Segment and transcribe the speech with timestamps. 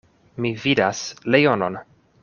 [0.45, 1.03] Mi vidas
[1.37, 1.81] leonon.